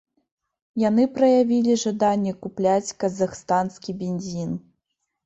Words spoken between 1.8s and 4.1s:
жаданне купляць казахстанскі